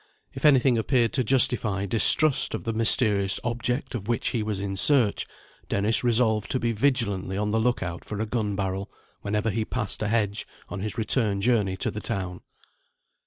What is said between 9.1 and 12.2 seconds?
whenever he passed a hedge on his return journey to the